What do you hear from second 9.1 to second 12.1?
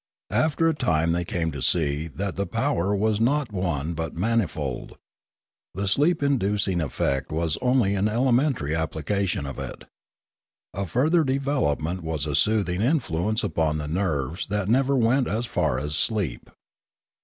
tion of it. A further development